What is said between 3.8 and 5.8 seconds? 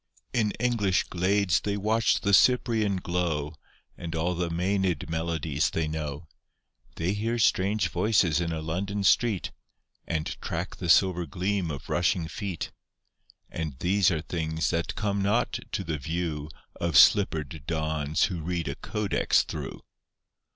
And all the Maenad melodies